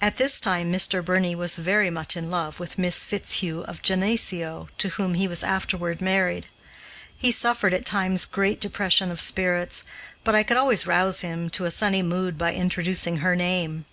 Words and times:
At 0.00 0.16
this 0.16 0.38
time 0.38 0.70
Mr. 0.72 1.04
Birney 1.04 1.34
was 1.34 1.56
very 1.56 1.90
much 1.90 2.16
in 2.16 2.30
love 2.30 2.60
with 2.60 2.78
Miss 2.78 3.02
Fitzhugh 3.02 3.62
of 3.62 3.82
Geneseo, 3.82 4.68
to 4.78 4.90
whom 4.90 5.14
he 5.14 5.26
was 5.26 5.42
afterward 5.42 6.00
married. 6.00 6.46
He 7.18 7.32
suffered 7.32 7.74
at 7.74 7.84
times 7.84 8.26
great 8.26 8.60
depression 8.60 9.10
of 9.10 9.20
spirits, 9.20 9.82
but 10.22 10.36
I 10.36 10.44
could 10.44 10.56
always 10.56 10.86
rouse 10.86 11.22
him 11.22 11.50
to 11.50 11.64
a 11.64 11.72
sunny 11.72 12.00
mood 12.00 12.38
by 12.38 12.54
introducing 12.54 13.16
her 13.16 13.34
name. 13.34 13.86